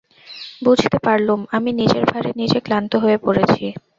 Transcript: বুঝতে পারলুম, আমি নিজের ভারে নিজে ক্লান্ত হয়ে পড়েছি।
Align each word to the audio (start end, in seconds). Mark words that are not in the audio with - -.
বুঝতে 0.61 0.97
পারলুম, 1.05 1.39
আমি 1.51 1.69
নিজের 1.73 2.03
ভারে 2.05 2.29
নিজে 2.35 2.59
ক্লান্ত 2.65 2.91
হয়ে 3.03 3.17
পড়েছি। 3.17 3.65